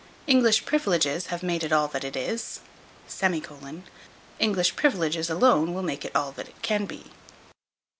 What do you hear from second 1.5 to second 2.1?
it all that